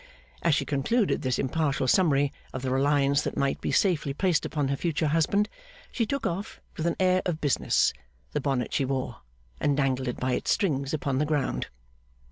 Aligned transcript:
As 0.41 0.55
she 0.55 0.65
concluded 0.65 1.21
this 1.21 1.37
impartial 1.37 1.87
summary 1.87 2.33
of 2.53 2.63
the 2.63 2.71
reliance 2.71 3.21
that 3.21 3.37
might 3.37 3.61
be 3.61 3.71
safely 3.71 4.15
placed 4.15 4.47
upon 4.47 4.69
her 4.69 4.75
future 4.75 5.05
husband, 5.09 5.47
she 5.91 6.07
took 6.07 6.25
off, 6.25 6.59
with 6.75 6.87
an 6.87 6.95
air 6.99 7.21
of 7.23 7.39
business, 7.39 7.93
the 8.31 8.41
bonnet 8.41 8.73
she 8.73 8.83
wore, 8.83 9.17
and 9.59 9.77
dangled 9.77 10.07
it 10.07 10.17
by 10.19 10.31
its 10.33 10.49
strings 10.49 10.91
upon 10.91 11.19
the 11.19 11.25
ground. 11.27 11.67